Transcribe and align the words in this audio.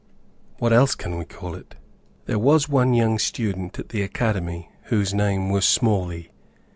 What 0.57 0.73
else 0.73 0.95
can 0.95 1.19
we 1.19 1.25
call 1.25 1.53
it? 1.53 1.75
There 2.25 2.39
was 2.39 2.67
one 2.67 2.95
young 2.95 3.19
student 3.19 3.77
at 3.77 3.89
the 3.89 4.01
academy 4.01 4.67
whose 4.85 5.13
name 5.13 5.51
was 5.51 5.63
Smalley. 5.63 6.31